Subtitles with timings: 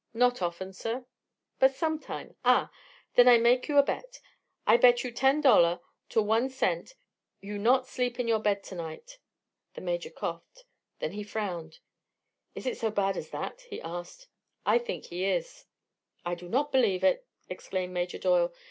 [0.15, 1.05] "Not often, sir."
[1.59, 2.35] "But sometime?
[2.43, 2.71] Ah!
[3.13, 4.19] Then I make you a bet.
[4.65, 6.95] I bet you ten dollar to one cent
[7.39, 9.19] you not sleep in your bed to night."
[9.75, 10.65] The Major coughed.
[10.97, 11.77] Then he frowned.
[12.55, 14.27] "Is it so bad as that?" he asked.
[14.65, 15.65] "I think he is."
[16.25, 18.51] "I'll not believe it!" exclaimed Major Doyle.